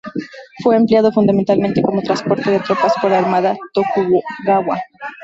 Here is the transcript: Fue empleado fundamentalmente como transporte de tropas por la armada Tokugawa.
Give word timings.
Fue 0.63 0.77
empleado 0.77 1.11
fundamentalmente 1.11 1.83
como 1.83 2.01
transporte 2.01 2.49
de 2.49 2.59
tropas 2.61 2.91
por 2.99 3.11
la 3.11 3.19
armada 3.19 3.55
Tokugawa. 3.71 4.79